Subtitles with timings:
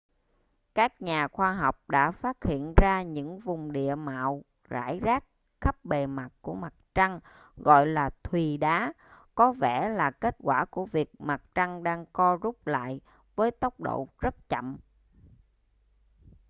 [0.75, 5.23] các nhà khoa học đã phát hiện ra những vùng địa mạo rải rác
[5.61, 7.19] khắp bề mặt của mặt trăng
[7.57, 8.93] gọi là thùy đá
[9.35, 12.99] có vẻ là kết quả của việc mặt trăng đang co rút lại
[13.35, 14.77] với tốc độ rất chậm